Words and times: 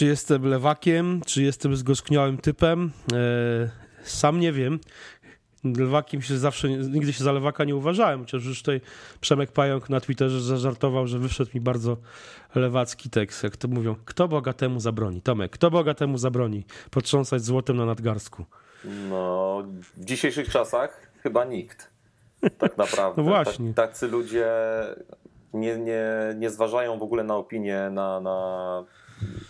Czy 0.00 0.06
jestem 0.06 0.46
lewakiem, 0.46 1.20
czy 1.26 1.42
jestem 1.42 1.76
zgorzkniałym 1.76 2.38
typem? 2.38 2.90
E, 3.12 3.70
sam 4.02 4.40
nie 4.40 4.52
wiem. 4.52 4.80
Lewakiem 5.64 6.22
się 6.22 6.38
zawsze, 6.38 6.68
nigdy 6.68 7.12
się 7.12 7.24
za 7.24 7.32
lewaka 7.32 7.64
nie 7.64 7.76
uważałem, 7.76 8.20
chociaż 8.20 8.44
już 8.44 8.58
tutaj 8.58 8.80
Przemek 9.20 9.52
Pająk 9.52 9.90
na 9.90 10.00
Twitterze 10.00 10.40
zażartował, 10.40 11.06
że 11.06 11.18
wyszedł 11.18 11.50
mi 11.54 11.60
bardzo 11.60 11.96
lewacki 12.54 13.10
tekst, 13.10 13.42
jak 13.42 13.56
to 13.56 13.68
mówią. 13.68 13.96
Kto 14.04 14.28
bogatemu 14.28 14.80
zabroni? 14.80 15.22
Tomek, 15.22 15.50
kto 15.50 15.70
bogatemu 15.70 16.18
zabroni 16.18 16.64
potrząsać 16.90 17.42
złotem 17.42 17.76
na 17.76 17.86
nadgarstku? 17.86 18.44
No, 18.84 19.62
w 19.96 20.04
dzisiejszych 20.04 20.48
czasach 20.48 21.10
chyba 21.22 21.44
nikt. 21.44 21.90
Tak 22.58 22.76
naprawdę. 22.76 23.14
No 23.22 23.28
właśnie. 23.28 23.74
tacy 23.74 24.08
ludzie 24.08 24.46
nie, 25.54 25.78
nie, 25.78 26.04
nie 26.36 26.50
zważają 26.50 26.98
w 26.98 27.02
ogóle 27.02 27.24
na 27.24 27.36
opinię 27.36 27.90
na, 27.90 28.20
na 28.20 28.84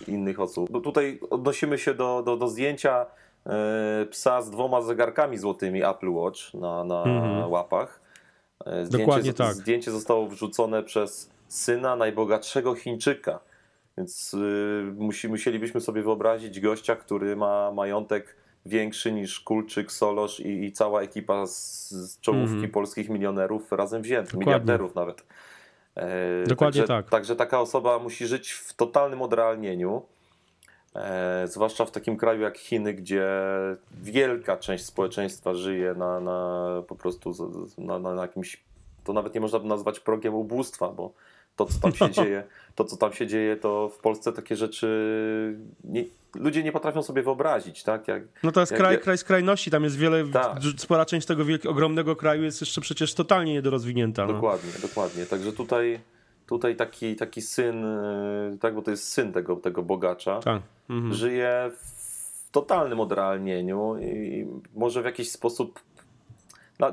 innych 0.09 0.41
osób. 0.41 0.71
Bo 0.71 0.81
tutaj 0.81 1.21
odnosimy 1.31 1.79
się 1.79 1.95
do, 1.95 2.23
do, 2.23 2.37
do 2.37 2.49
zdjęcia 2.49 3.07
e, 3.47 4.07
psa 4.11 4.43
z 4.43 4.51
dwoma 4.51 4.83
zegarkami 4.83 5.39
złotymi 5.39 5.85
Apple 5.85 6.11
Watch 6.11 6.55
na, 6.55 6.85
na 6.85 7.03
mhm. 7.03 7.51
łapach. 7.51 8.01
E, 8.67 8.87
zdjęcie, 8.87 9.07
Dokładnie 9.07 9.33
tak. 9.33 9.55
Zdjęcie 9.55 9.91
zostało 9.91 10.27
wrzucone 10.27 10.83
przez 10.83 11.31
syna 11.49 11.97
najbogatszego 11.97 12.75
Chińczyka. 12.75 13.41
Więc 13.99 14.35
y, 14.35 14.93
musi, 14.97 15.29
musielibyśmy 15.29 15.81
sobie 15.81 16.03
wyobrazić 16.03 16.61
gościa, 16.61 16.97
który 16.97 17.37
ma 17.37 17.73
majątek 17.73 18.37
większy 18.67 19.13
niż 19.13 19.41
Kulczyk, 19.41 19.93
Solosz 19.93 20.41
i, 20.41 20.65
i 20.65 20.73
cała 20.73 21.03
ekipa 21.03 21.47
z, 21.47 21.91
z 21.91 22.21
czołówki 22.21 22.59
mm. 22.59 22.71
polskich 22.71 23.09
milionerów 23.09 23.73
razem 23.73 24.03
wziętych, 24.03 24.35
miliarderów 24.35 24.95
nawet. 24.95 25.25
E, 26.01 26.45
Dokładnie 26.47 26.81
także, 26.81 27.03
tak. 27.03 27.11
Także 27.11 27.37
taka 27.37 27.61
osoba 27.61 27.99
musi 27.99 28.27
żyć 28.27 28.53
w 28.53 28.75
totalnym 28.75 29.23
odrealnieniu. 29.23 30.03
E, 30.97 31.49
zwłaszcza 31.49 31.85
w 31.85 31.91
takim 31.91 32.17
kraju 32.17 32.41
jak 32.41 32.59
Chiny, 32.59 32.95
gdzie 32.95 33.31
wielka 34.03 34.57
część 34.57 34.85
społeczeństwa 34.85 35.55
żyje 35.55 35.95
na, 35.95 36.21
na 36.21 36.67
po 36.89 36.97
prostu 36.97 37.33
na, 37.79 37.99
na, 37.99 38.15
na 38.15 38.23
jakimś, 38.23 38.65
to 39.05 39.13
nawet 39.13 39.35
nie 39.35 39.41
można 39.41 39.59
by 39.59 39.67
nazwać 39.69 40.01
progiem 40.01 40.35
ubóstwa, 40.35 40.89
bo 40.89 41.13
to, 41.57 41.67
co 41.67 41.79
tam 41.79 41.93
się 41.93 42.05
no. 42.05 42.11
dzieje, 42.11 42.45
to, 42.75 42.85
co 42.85 42.97
tam 42.97 43.13
się 43.13 43.27
dzieje, 43.27 43.57
to 43.57 43.89
w 43.89 43.99
Polsce 43.99 44.33
takie 44.33 44.57
rzeczy 44.57 44.89
nie, 45.85 46.05
ludzie 46.35 46.63
nie 46.63 46.73
potrafią 46.73 47.03
sobie 47.03 47.23
wyobrazić, 47.23 47.83
tak? 47.83 48.09
Jak, 48.09 48.23
no 48.43 48.53
to 48.53 48.61
jest 48.61 48.73
jak, 48.73 48.81
kraj, 48.81 49.01
kraj 49.01 49.19
skrajności, 49.19 49.71
tam 49.71 49.85
jest 49.85 49.97
wiele, 49.97 50.25
tak. 50.29 50.59
spora 50.77 51.05
część 51.05 51.27
tego 51.27 51.45
ogromnego 51.69 52.17
kraju 52.17 52.43
jest 52.43 52.61
jeszcze 52.61 52.81
przecież 52.81 53.15
totalnie 53.15 53.53
niedorozwinięta. 53.53 54.27
No. 54.27 54.33
Dokładnie, 54.33 54.71
dokładnie. 54.83 55.27
Także 55.27 55.53
tutaj, 55.53 56.01
tutaj 56.47 56.77
taki, 56.77 57.17
taki 57.17 57.43
syn, 57.43 57.85
y, 57.85 58.59
tak, 58.61 58.75
bo 58.75 58.83
to 58.83 58.91
jest 58.91 59.09
syn 59.09 59.33
tego, 59.33 59.57
tego 59.57 59.83
bogacza, 59.83 60.41
tak. 60.41 60.63
mhm. 60.91 61.15
żyje 61.15 61.71
w 61.77 62.51
totalnym 62.51 63.01
odrealnieniu 63.01 63.97
i 63.99 64.47
może 64.75 65.03
w 65.03 65.05
jakiś 65.05 65.31
sposób 65.31 65.81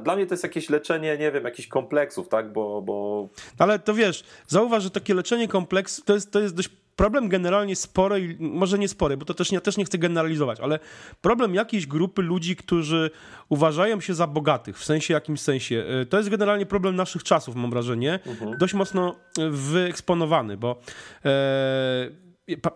dla 0.03 0.16
mnie 0.16 0.25
to 0.25 0.33
jest 0.33 0.43
jakieś 0.43 0.69
leczenie, 0.69 1.17
nie 1.17 1.31
wiem, 1.31 1.43
jakichś 1.43 1.67
kompleksów, 1.67 2.30
tak, 2.30 2.53
bo... 2.53 2.81
bo... 2.81 3.30
Ale 3.59 3.80
to 3.80 3.93
wiesz, 3.93 4.23
zauważ, 4.47 4.83
że 4.83 4.91
takie 4.91 5.13
leczenie 5.13 5.47
kompleksu 5.47 6.02
to 6.05 6.13
jest, 6.13 6.31
to 6.31 6.39
jest 6.39 6.55
dość 6.55 6.69
problem 6.97 7.30
generalnie 7.30 7.75
spory, 7.75 8.38
może 8.39 8.80
nie 8.80 8.88
spory, 8.88 9.17
bo 9.17 9.25
to 9.25 9.33
też, 9.33 9.52
ja 9.52 9.61
też 9.61 9.77
nie 9.77 9.85
chcę 9.85 9.97
generalizować, 9.97 10.59
ale 10.59 10.80
problem 11.21 11.55
jakiejś 11.55 11.88
grupy 11.88 12.21
ludzi, 12.21 12.55
którzy 12.55 13.11
uważają 13.49 14.02
się 14.02 14.13
za 14.13 14.27
bogatych, 14.27 14.80
w 14.80 14.85
sensie 14.85 15.13
jakimś 15.13 15.41
sensie. 15.41 15.85
E, 16.02 16.05
to 16.05 16.17
jest 16.17 16.30
generalnie 16.30 16.65
problem 16.65 16.95
naszych 16.95 17.23
czasów, 17.23 17.55
mam 17.55 17.69
wrażenie, 17.69 18.19
mhm. 18.25 18.58
dość 18.58 18.73
mocno 18.73 19.15
e, 19.39 19.49
wyeksponowany, 19.49 20.58
bo 20.58 20.81
e, 21.25 22.27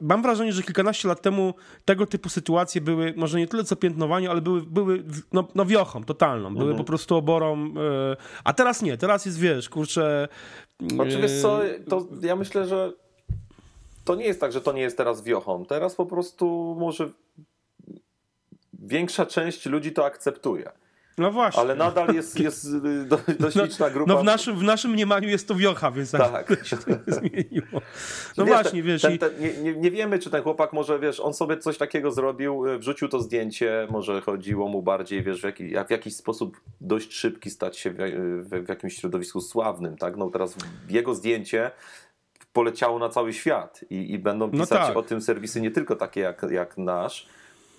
mam 0.01 0.21
wrażenie, 0.21 0.53
że 0.53 0.63
kilkanaście 0.63 1.07
lat 1.07 1.21
temu 1.21 1.53
tego 1.85 2.07
typu 2.07 2.29
sytuacje 2.29 2.81
były 2.81 3.13
może 3.17 3.39
nie 3.39 3.47
tyle 3.47 3.63
co 3.63 3.75
piętnowanie, 3.75 4.29
ale 4.29 4.41
były, 4.41 4.61
były 4.61 5.03
no, 5.33 5.47
no 5.55 5.65
wiochą 5.65 6.03
totalną, 6.03 6.53
były 6.53 6.69
mhm. 6.69 6.77
po 6.77 6.83
prostu 6.83 7.15
oborą, 7.15 7.73
e, 7.77 8.17
a 8.43 8.53
teraz 8.53 8.81
nie, 8.81 8.97
teraz 8.97 9.25
jest, 9.25 9.39
wiesz, 9.39 9.69
kurczę... 9.69 10.27
Znaczy, 10.87 11.21
wiesz 11.21 11.41
co, 11.41 11.59
to 11.89 12.07
ja 12.21 12.35
myślę, 12.35 12.67
że 12.67 12.93
to 14.05 14.15
nie 14.15 14.25
jest 14.25 14.39
tak, 14.39 14.51
że 14.51 14.61
to 14.61 14.71
nie 14.71 14.81
jest 14.81 14.97
teraz 14.97 15.23
wiochą. 15.23 15.65
Teraz 15.65 15.95
po 15.95 16.05
prostu 16.05 16.75
może 16.79 17.09
większa 18.73 19.25
część 19.25 19.65
ludzi 19.65 19.91
to 19.91 20.05
akceptuje. 20.05 20.71
No 21.21 21.31
właśnie. 21.31 21.61
Ale 21.61 21.75
nadal 21.75 22.15
jest, 22.15 22.39
jest 22.39 22.65
y, 22.65 23.05
dość 23.39 23.55
no, 23.55 23.63
liczna 23.63 23.89
grupa. 23.89 24.13
No 24.13 24.19
w 24.19 24.23
naszym, 24.23 24.55
w 24.55 24.63
naszym 24.63 24.91
mniemaniu 24.91 25.29
jest 25.29 25.47
to 25.47 25.55
wiocha, 25.55 25.91
więc 25.91 26.11
tak, 26.11 26.47
tak 26.47 26.67
się 26.67 26.77
to 26.77 26.91
zmieniło. 27.19 27.81
No 28.37 28.45
wiesz, 28.45 28.53
właśnie, 28.53 28.83
wiesz. 28.83 29.01
Ten, 29.01 29.17
ten, 29.17 29.31
nie, 29.63 29.73
nie, 29.73 29.91
wiemy, 29.91 30.19
czy 30.19 30.29
ten 30.29 30.43
chłopak 30.43 30.73
może, 30.73 30.99
wiesz, 30.99 31.19
on 31.19 31.33
sobie 31.33 31.57
coś 31.57 31.77
takiego 31.77 32.11
zrobił, 32.11 32.67
y, 32.67 32.79
wrzucił 32.79 33.07
to 33.07 33.19
zdjęcie, 33.19 33.87
może 33.89 34.21
chodziło 34.21 34.67
mu 34.67 34.81
bardziej, 34.81 35.23
wiesz, 35.23 35.41
w, 35.41 35.43
jaki, 35.43 35.69
w 35.87 35.89
jakiś 35.89 36.15
sposób 36.15 36.61
dość 36.81 37.13
szybki 37.13 37.49
stać 37.49 37.77
się 37.77 37.89
w, 37.91 37.97
w, 37.97 38.65
w 38.65 38.69
jakimś 38.69 38.95
środowisku 38.95 39.41
sławnym, 39.41 39.97
tak? 39.97 40.17
No 40.17 40.29
teraz 40.29 40.55
jego 40.89 41.15
zdjęcie 41.15 41.71
poleciało 42.53 42.99
na 42.99 43.09
cały 43.09 43.33
świat 43.33 43.85
i, 43.89 44.13
i 44.13 44.19
będą 44.19 44.45
no 44.45 44.51
pisać 44.51 44.79
no 44.79 44.87
tak. 44.87 44.97
o 44.97 45.03
tym 45.03 45.21
serwisy 45.21 45.61
nie 45.61 45.71
tylko 45.71 45.95
takie 45.95 46.21
jak, 46.21 46.45
jak 46.49 46.77
nasz, 46.77 47.27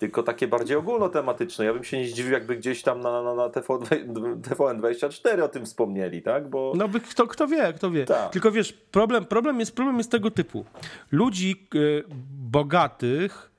tylko 0.03 0.23
takie 0.23 0.49
bardziej 0.49 0.77
ogólnotematyczne. 0.77 1.65
Ja 1.65 1.75
bym 1.75 1.85
się 1.85 1.99
nie 1.99 2.09
zdziwił, 2.09 2.33
jakby 2.33 2.57
gdzieś 2.57 2.83
tam 2.83 3.01
na, 3.01 3.23
na, 3.23 3.35
na 3.35 3.49
TVN24 3.49 5.43
o 5.43 5.49
tym 5.49 5.67
wspomnieli, 5.67 6.23
tak? 6.23 6.51
Bo... 6.51 6.73
No 6.77 6.89
by 6.89 7.01
kto, 7.01 7.27
kto 7.27 7.47
wie, 7.47 7.73
kto 7.73 7.91
wie. 7.91 8.05
Tak. 8.05 8.33
Tylko 8.33 8.51
wiesz, 8.51 8.73
problem, 8.73 9.25
problem, 9.25 9.61
jest, 9.61 9.77
problem 9.77 9.99
jest 9.99 10.11
tego 10.11 10.31
typu. 10.31 10.65
Ludzi 11.13 11.67
y, 11.75 12.05
bogatych, 12.51 13.51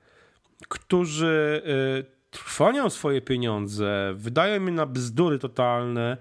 którzy 0.68 1.62
y, 2.00 2.30
trwonią 2.30 2.90
swoje 2.90 3.20
pieniądze, 3.20 4.14
wydają 4.16 4.64
je 4.64 4.72
na 4.72 4.86
bzdury 4.86 5.38
totalne, 5.38 6.16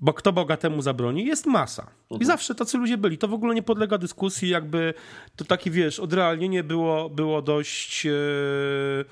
bo 0.00 0.12
kto 0.12 0.32
bogatemu 0.32 0.82
zabroni, 0.82 1.26
jest 1.26 1.46
masa. 1.46 1.82
Mhm. 1.82 2.20
I 2.20 2.24
zawsze 2.24 2.54
tacy 2.54 2.78
ludzie 2.78 2.98
byli. 2.98 3.18
To 3.18 3.28
w 3.28 3.34
ogóle 3.34 3.54
nie 3.54 3.62
podlega 3.62 3.98
dyskusji, 3.98 4.48
jakby 4.48 4.94
to 5.36 5.44
taki, 5.44 5.70
wiesz, 5.70 6.00
odrealnienie 6.00 6.64
było, 6.64 7.10
było 7.10 7.42
dość... 7.42 8.04
Yy 8.04 9.04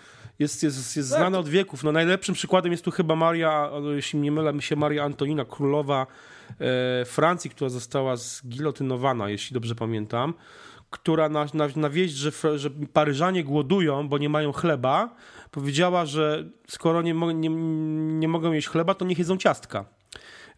jest, 0.43 0.63
jest, 0.63 0.97
jest 0.97 1.11
tak. 1.11 1.19
znane 1.19 1.39
od 1.39 1.49
wieków. 1.49 1.85
No, 1.85 1.93
najlepszym 1.93 2.35
przykładem 2.35 2.73
jest 2.73 2.85
tu 2.85 2.91
chyba 2.91 3.17
Maria, 3.17 3.71
jeśli 3.95 4.19
nie 4.19 4.33
mylę 4.33 4.63
się, 4.63 4.77
Maria 4.77 5.05
Antonina, 5.05 5.45
królowa 5.45 6.07
e, 6.61 7.05
Francji, 7.05 7.51
która 7.51 7.71
została 7.71 8.17
zgilotynowana, 8.17 9.29
jeśli 9.29 9.55
dobrze 9.55 9.75
pamiętam, 9.75 10.35
która 10.91 11.29
na, 11.29 11.47
na, 11.55 11.69
na 11.77 11.91
wieść, 11.91 12.15
że, 12.15 12.59
że 12.59 12.71
Paryżanie 12.71 13.45
głodują, 13.45 14.09
bo 14.09 14.19
nie 14.19 14.29
mają 14.29 14.53
chleba, 14.53 15.17
powiedziała, 15.51 16.07
że 16.07 16.45
skoro 16.69 17.03
nie, 17.03 17.15
nie, 17.35 17.49
nie 18.19 18.29
mogą 18.29 18.53
jeść 18.53 18.69
chleba, 18.69 18.95
to 18.95 19.05
niech 19.05 19.19
jedzą 19.19 19.37
ciastka. 19.37 19.85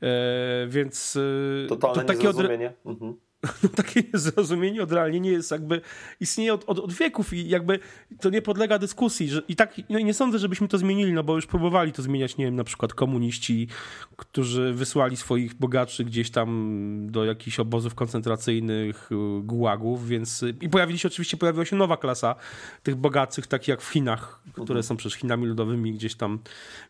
E, 0.04 0.66
więc 0.68 1.18
e, 1.64 1.68
Totalne 1.68 2.02
to 2.02 2.08
takie 2.08 2.26
niezrozumienie. 2.26 2.72
Od... 2.84 2.92
Mhm. 2.92 3.14
no, 3.62 3.68
takie 3.68 4.02
zrozumienie, 4.12 4.82
odrealnienie 4.82 5.30
jest 5.30 5.50
jakby, 5.50 5.80
istnieje 6.20 6.54
od, 6.54 6.64
od, 6.66 6.78
od, 6.78 6.92
wieków 6.92 7.32
i 7.32 7.48
jakby 7.48 7.78
to 8.20 8.30
nie 8.30 8.42
podlega 8.42 8.78
dyskusji. 8.78 9.28
Że, 9.28 9.42
I 9.48 9.56
tak 9.56 9.74
no, 9.90 9.98
nie 9.98 10.14
sądzę, 10.14 10.38
żebyśmy 10.38 10.68
to 10.68 10.78
zmienili, 10.78 11.12
no 11.12 11.22
bo 11.22 11.34
już 11.34 11.46
próbowali 11.46 11.92
to 11.92 12.02
zmieniać, 12.02 12.36
nie 12.36 12.44
wiem, 12.44 12.56
na 12.56 12.64
przykład 12.64 12.94
komuniści, 12.94 13.68
którzy 14.16 14.72
wysłali 14.72 15.16
swoich 15.16 15.54
bogaczy 15.54 16.04
gdzieś 16.04 16.30
tam 16.30 17.08
do 17.10 17.24
jakichś 17.24 17.60
obozów 17.60 17.94
koncentracyjnych, 17.94 19.12
y, 19.12 19.42
gułagów, 19.42 20.08
więc 20.08 20.44
i 20.60 20.68
pojawili 20.68 20.98
się, 20.98 21.08
oczywiście 21.08 21.36
pojawiła 21.36 21.64
się 21.64 21.76
nowa 21.76 21.96
klasa 21.96 22.34
tych 22.82 22.96
bogatych, 22.96 23.46
takich 23.46 23.68
jak 23.68 23.80
w 23.80 23.88
Chinach, 23.88 24.40
które 24.52 24.62
mhm. 24.62 24.82
są 24.82 24.96
przecież 24.96 25.18
Chinami 25.18 25.46
ludowymi 25.46 25.92
gdzieś 25.92 26.14
tam, 26.14 26.38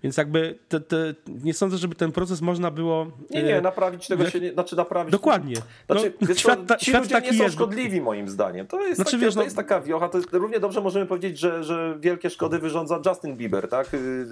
więc 0.02 0.16
jakby 0.16 0.58
te, 0.68 0.80
te, 0.80 1.14
nie 1.28 1.54
sądzę, 1.54 1.78
żeby 1.78 1.94
ten 1.94 2.12
proces 2.12 2.40
można 2.40 2.70
było... 2.70 3.06
Nie, 3.30 3.42
nie, 3.42 3.58
y, 3.58 3.62
naprawić 3.62 4.06
tego 4.06 4.30
się 4.30 4.40
nie, 4.40 4.52
znaczy 4.52 4.76
naprawić... 4.76 5.12
Dokładnie. 5.12 5.56
Znaczy, 5.86 6.12
no, 6.20 6.26
świat, 6.52 6.66
ta, 6.66 6.76
ci 6.76 6.86
świat 6.90 7.02
ludzie 7.02 7.20
nie 7.20 7.38
są 7.38 7.44
jest. 7.44 7.54
szkodliwi 7.54 8.00
moim 8.00 8.28
zdaniem. 8.28 8.66
To 8.66 8.80
jest, 8.80 8.96
znaczy, 8.96 9.10
takie, 9.10 9.24
wiesz, 9.24 9.34
no... 9.34 9.40
to 9.40 9.44
jest 9.44 9.56
taka 9.56 9.80
wiocha, 9.80 10.08
to 10.08 10.18
jest, 10.18 10.32
równie 10.32 10.60
dobrze 10.60 10.80
możemy 10.80 11.06
powiedzieć, 11.06 11.38
że, 11.38 11.64
że 11.64 11.96
wielkie 12.00 12.30
szkody 12.30 12.58
wyrządza 12.58 13.00
Justin 13.06 13.36
Bieber, 13.36 13.68
tak? 13.68 13.94
Y, 13.94 14.26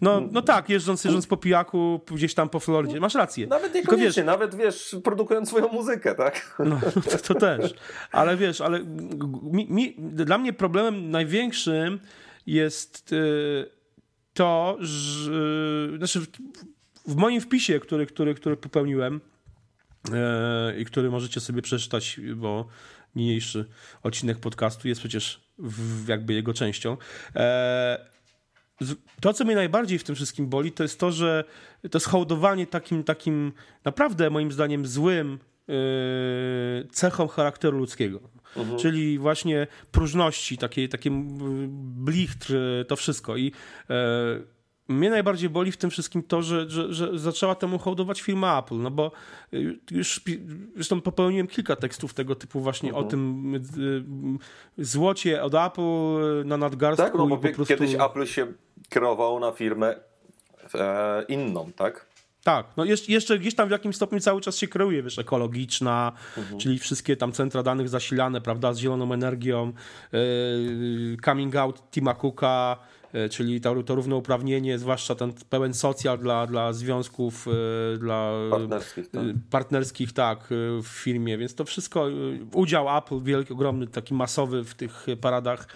no, 0.00 0.22
no 0.32 0.42
tak, 0.42 0.68
jeżdżąc, 0.68 1.04
jeżdżąc 1.04 1.26
po 1.26 1.36
pijaku 1.36 2.00
gdzieś 2.10 2.34
tam 2.34 2.48
po 2.48 2.60
Florydzie. 2.60 3.00
Masz 3.00 3.14
rację. 3.14 3.46
Nawet 3.46 3.74
niekoniecznie, 3.74 4.22
wiesz, 4.22 4.26
nawet 4.26 4.54
wiesz, 4.54 4.96
produkując 5.04 5.48
swoją 5.48 5.68
muzykę, 5.68 6.14
tak? 6.14 6.56
No, 6.58 6.80
to, 7.10 7.18
to 7.18 7.34
też. 7.34 7.74
Ale 8.12 8.36
wiesz, 8.36 8.60
ale 8.60 8.80
mi, 9.42 9.66
mi, 9.70 9.94
dla 9.98 10.38
mnie 10.38 10.52
problemem 10.52 11.10
największym 11.10 12.00
jest 12.46 13.12
y, 13.12 13.70
to, 14.34 14.76
że 14.80 15.32
znaczy 15.96 16.20
w 17.06 17.16
moim 17.16 17.40
wpisie, 17.40 17.80
który, 17.80 18.06
który, 18.06 18.34
który 18.34 18.56
popełniłem, 18.56 19.20
i 20.78 20.84
który 20.84 21.10
możecie 21.10 21.40
sobie 21.40 21.62
przeczytać, 21.62 22.20
bo 22.36 22.68
niniejszy 23.14 23.64
odcinek 24.02 24.38
podcastu 24.38 24.88
jest 24.88 25.00
przecież 25.00 25.40
jakby 26.08 26.34
jego 26.34 26.54
częścią. 26.54 26.96
E, 27.36 28.08
to, 29.20 29.32
co 29.32 29.44
mnie 29.44 29.54
najbardziej 29.54 29.98
w 29.98 30.04
tym 30.04 30.14
wszystkim 30.14 30.48
boli, 30.48 30.72
to 30.72 30.82
jest 30.82 31.00
to, 31.00 31.12
że 31.12 31.44
to 31.90 31.98
jest 31.98 32.06
hołdowanie 32.06 32.66
takim, 32.66 33.04
takim 33.04 33.52
naprawdę 33.84 34.30
moim 34.30 34.52
zdaniem 34.52 34.86
złym 34.86 35.38
cechom 36.92 37.28
charakteru 37.28 37.78
ludzkiego. 37.78 38.20
Mhm. 38.56 38.78
Czyli 38.78 39.18
właśnie 39.18 39.66
próżności, 39.92 40.58
takie, 40.58 40.88
takie 40.88 41.10
blichtr, 41.78 42.54
to 42.88 42.96
wszystko. 42.96 43.36
I 43.36 43.52
mnie 44.88 45.10
najbardziej 45.10 45.50
boli 45.50 45.72
w 45.72 45.76
tym 45.76 45.90
wszystkim 45.90 46.22
to, 46.22 46.42
że, 46.42 46.70
że, 46.70 46.94
że 46.94 47.18
zaczęła 47.18 47.54
temu 47.54 47.78
hołdować 47.78 48.20
firma 48.20 48.58
Apple, 48.58 48.76
no 48.78 48.90
bo 48.90 49.12
y, 49.54 49.78
już 49.90 50.20
zresztą 50.74 51.00
popełniłem 51.00 51.46
kilka 51.46 51.76
tekstów 51.76 52.14
tego 52.14 52.34
typu 52.34 52.60
właśnie 52.60 52.92
-huh. 52.92 52.96
o 52.96 53.02
mhm. 53.02 53.10
tym 53.10 53.54
y, 54.78 54.84
złocie 54.84 55.42
od 55.42 55.54
Apple 55.54 55.82
na 56.44 56.56
nadgarstku. 56.56 57.06
Tak, 57.06 57.14
no 57.18 57.26
bo 57.26 57.36
po 57.36 57.48
prostu... 57.48 57.64
kiedyś 57.64 57.94
Apple 57.94 58.26
się 58.26 58.46
kierował 58.88 59.40
na 59.40 59.52
firmę 59.52 59.96
e, 60.74 61.24
inną, 61.28 61.72
tak? 61.76 62.08
Tak, 62.44 62.66
no 62.76 62.84
jeszcze, 63.08 63.38
gdzieś 63.38 63.54
tam 63.54 63.68
w 63.68 63.70
jakimś 63.70 63.96
stopniu 63.96 64.20
cały 64.20 64.40
czas 64.40 64.56
się 64.56 64.68
kreuje, 64.68 65.02
wiesz, 65.02 65.18
ekologiczna, 65.18 66.12
mhm. 66.36 66.58
czyli 66.58 66.78
wszystkie 66.78 67.16
tam 67.16 67.32
centra 67.32 67.62
danych 67.62 67.88
zasilane, 67.88 68.40
prawda, 68.40 68.72
z 68.72 68.78
zieloną 68.78 69.12
energią, 69.12 69.72
yy, 70.12 71.16
coming 71.24 71.56
out 71.56 71.82
Tima 71.90 72.14
Cooka, 72.14 72.78
E, 72.78 72.97
czyli 73.30 73.60
to, 73.60 73.82
to 73.82 73.94
równouprawnienie, 73.94 74.78
zwłaszcza 74.78 75.14
ten 75.14 75.32
pełen 75.50 75.74
socjal 75.74 76.18
dla, 76.18 76.46
dla 76.46 76.72
związków, 76.72 77.46
e, 77.94 77.98
dla 77.98 78.32
partnerskich 78.50 79.10
tak. 79.10 79.22
partnerskich, 79.50 80.12
tak, 80.12 80.38
w 80.82 80.86
firmie, 80.86 81.38
więc 81.38 81.54
to 81.54 81.64
wszystko, 81.64 82.06
udział 82.54 82.98
Apple 82.98 83.22
wielki, 83.22 83.52
ogromny, 83.52 83.86
taki 83.86 84.14
masowy 84.14 84.64
w 84.64 84.74
tych 84.74 85.06
paradach 85.20 85.66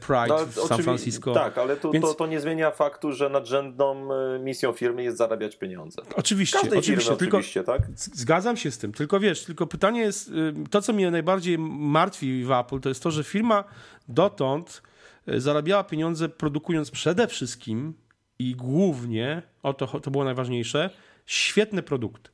Pride 0.00 0.28
no, 0.28 0.46
w 0.46 0.54
San 0.54 0.82
Francisco. 0.82 1.32
Tak, 1.32 1.58
ale 1.58 1.76
to, 1.76 1.90
więc... 1.90 2.04
to, 2.04 2.14
to, 2.14 2.26
nie 2.26 2.40
zmienia 2.40 2.70
faktu, 2.70 3.12
że 3.12 3.28
nadrzędną 3.28 4.08
misją 4.38 4.72
firmy 4.72 5.02
jest 5.02 5.16
zarabiać 5.16 5.56
pieniądze. 5.56 6.02
Oczywiście, 6.14 6.58
oczywiście, 6.78 7.16
tylko, 7.16 7.36
oczywiście, 7.36 7.64
tak? 7.64 7.82
Zgadzam 7.96 8.56
się 8.56 8.70
z 8.70 8.78
tym, 8.78 8.92
tylko 8.92 9.20
wiesz, 9.20 9.44
tylko 9.44 9.66
pytanie 9.66 10.00
jest, 10.00 10.30
to 10.70 10.82
co 10.82 10.92
mnie 10.92 11.10
najbardziej 11.10 11.58
martwi 11.58 12.44
w 12.44 12.52
Apple, 12.52 12.80
to 12.80 12.88
jest 12.88 13.02
to, 13.02 13.10
że 13.10 13.24
firma 13.24 13.64
dotąd 14.08 14.82
E, 14.82 14.89
zarabiała 15.26 15.84
pieniądze 15.84 16.28
produkując 16.28 16.90
przede 16.90 17.26
wszystkim 17.26 17.94
i 18.38 18.56
głównie, 18.56 19.42
o 19.62 19.74
to, 19.74 20.00
to 20.00 20.10
było 20.10 20.24
najważniejsze, 20.24 20.90
świetne 21.26 21.82
produkty. 21.82 22.30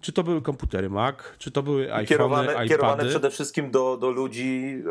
Czy 0.00 0.12
to 0.12 0.22
były 0.22 0.42
komputery 0.42 0.90
Mac, 0.90 1.16
czy 1.38 1.50
to 1.50 1.62
były 1.62 1.84
iPhone, 1.84 2.06
kierowane, 2.06 2.52
iPady. 2.52 2.68
Kierowane 2.68 3.04
przede 3.04 3.30
wszystkim 3.30 3.70
do, 3.70 3.96
do 3.96 4.10
ludzi, 4.10 4.82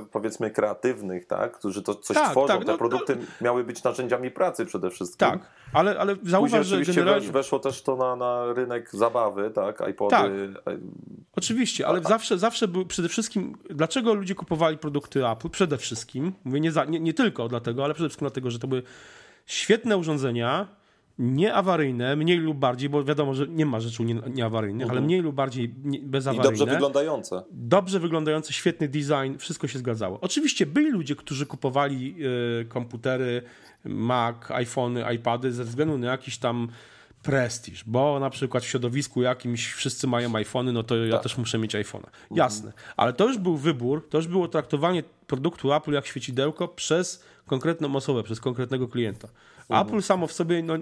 e, 0.00 0.06
powiedzmy, 0.12 0.50
kreatywnych, 0.50 1.26
tak? 1.26 1.58
którzy 1.58 1.82
to 1.82 1.94
coś 1.94 2.16
tak, 2.16 2.30
tworzą. 2.30 2.46
Tak, 2.46 2.64
Te 2.64 2.72
no, 2.72 2.78
produkty 2.78 3.16
no, 3.16 3.22
miały 3.40 3.64
być 3.64 3.82
narzędziami 3.82 4.30
pracy 4.30 4.66
przede 4.66 4.90
wszystkim. 4.90 5.28
Tak, 5.28 5.40
ale, 5.72 5.98
ale 5.98 6.16
zauważ, 6.22 6.66
że 6.66 6.82
generalnie... 6.82 7.30
weszło 7.30 7.58
też 7.58 7.82
to 7.82 7.96
na, 7.96 8.16
na 8.16 8.52
rynek 8.52 8.90
zabawy, 8.90 9.50
tak? 9.50 9.82
iPody. 9.90 10.54
Tak. 10.64 10.74
Oczywiście, 11.38 11.86
ale 11.86 12.02
zawsze, 12.02 12.38
zawsze 12.38 12.68
był 12.68 12.86
przede 12.86 13.08
wszystkim, 13.08 13.56
dlaczego 13.70 14.14
ludzie 14.14 14.34
kupowali 14.34 14.78
produkty 14.78 15.26
Apple? 15.26 15.50
Przede 15.50 15.78
wszystkim, 15.78 16.32
mówię 16.44 16.60
nie, 16.60 16.72
za, 16.72 16.84
nie, 16.84 17.00
nie 17.00 17.14
tylko 17.14 17.48
dlatego, 17.48 17.84
ale 17.84 17.94
przede 17.94 18.08
wszystkim 18.08 18.26
dlatego, 18.26 18.50
że 18.50 18.58
to 18.58 18.68
były 18.68 18.82
świetne 19.46 19.96
urządzenia, 19.96 20.68
nieawaryjne, 21.18 22.16
mniej 22.16 22.38
lub 22.38 22.58
bardziej, 22.58 22.88
bo 22.88 23.04
wiadomo, 23.04 23.34
że 23.34 23.48
nie 23.48 23.66
ma 23.66 23.80
rzeczy 23.80 24.02
nieawaryjnych, 24.34 24.82
mhm. 24.82 24.98
ale 24.98 25.06
mniej 25.06 25.20
lub 25.20 25.34
bardziej 25.34 25.68
bezawaryjne. 26.02 26.56
I 26.56 26.58
dobrze 26.58 26.74
wyglądające. 26.74 27.42
Dobrze 27.50 28.00
wyglądające, 28.00 28.52
świetny 28.52 28.88
design, 28.88 29.38
wszystko 29.38 29.68
się 29.68 29.78
zgadzało. 29.78 30.20
Oczywiście 30.20 30.66
byli 30.66 30.90
ludzie, 30.90 31.16
którzy 31.16 31.46
kupowali 31.46 32.14
y, 32.62 32.64
komputery, 32.64 33.42
Mac, 33.84 34.36
iPhony, 34.50 35.04
iPady 35.14 35.52
ze 35.52 35.64
względu 35.64 35.98
na 35.98 36.10
jakiś 36.10 36.38
tam 36.38 36.68
prestiż, 37.22 37.84
bo 37.84 38.20
na 38.20 38.30
przykład 38.30 38.64
w 38.64 38.66
środowisku 38.66 39.22
jakimś 39.22 39.72
wszyscy 39.72 40.06
mają 40.06 40.34
iPhony, 40.34 40.72
no 40.72 40.82
to 40.82 40.94
tak. 40.94 41.08
ja 41.08 41.18
też 41.18 41.38
muszę 41.38 41.58
mieć 41.58 41.74
iPhone'a. 41.74 42.06
Jasne, 42.30 42.72
ale 42.96 43.12
to 43.12 43.26
już 43.26 43.38
był 43.38 43.56
wybór, 43.56 44.08
to 44.10 44.18
już 44.18 44.26
było 44.26 44.48
traktowanie 44.48 45.02
produktu 45.26 45.72
Apple 45.72 45.92
jak 45.92 46.06
świecidełko 46.06 46.68
przez 46.68 47.24
konkretną 47.46 47.96
osobę, 47.96 48.22
przez 48.22 48.40
konkretnego 48.40 48.88
klienta. 48.88 49.28
Apple 49.68 50.02
samo 50.02 50.26
w 50.26 50.32
sobie, 50.32 50.62
no, 50.62 50.74